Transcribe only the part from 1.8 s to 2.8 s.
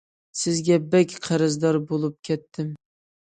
بولۇپ كەتتىم.